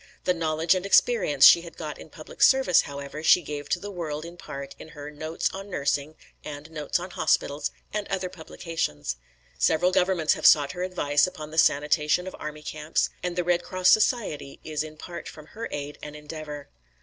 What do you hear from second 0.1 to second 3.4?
The knowledge and experience she had got in public service, however,